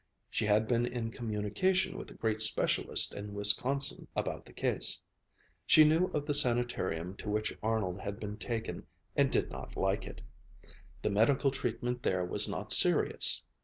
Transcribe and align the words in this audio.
She 0.31 0.45
had 0.47 0.67
been 0.67 0.87
in 0.87 1.11
communication 1.11 1.95
with 1.95 2.09
a 2.09 2.15
great 2.15 2.41
specialist 2.41 3.13
in 3.13 3.35
Wisconsin 3.35 4.07
about 4.15 4.45
the 4.47 4.51
case. 4.51 4.99
She 5.67 5.83
knew 5.85 6.07
of 6.07 6.25
the 6.25 6.33
sanitarium 6.33 7.15
to 7.17 7.29
which 7.29 7.55
Arnold 7.61 7.99
had 7.99 8.19
been 8.19 8.37
taken 8.37 8.87
and 9.15 9.31
did 9.31 9.51
not 9.51 9.77
like 9.77 10.07
it. 10.07 10.21
The 11.03 11.11
medical 11.11 11.51
treatment 11.51 12.01
there 12.01 12.25
was 12.25 12.49
not 12.49 12.71
serious. 12.71 13.43